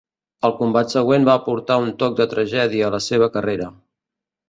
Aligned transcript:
El 0.47 0.55
combat 0.61 0.89
següent 0.95 1.27
va 1.27 1.35
aportar 1.41 1.79
un 1.83 1.93
toc 2.01 2.19
de 2.23 2.29
tragèdia 2.35 2.91
a 2.91 2.93
la 2.99 3.05
seva 3.13 3.33
carrera. 3.39 3.73